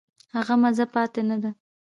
[0.35, 1.51] هغه مزه پاتې نه ده.